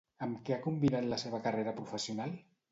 Amb 0.27 0.39
què 0.47 0.55
ha 0.55 0.63
combinat 0.63 1.07
la 1.13 1.21
seva 1.27 1.43
carrera 1.45 1.77
professional? 1.83 2.37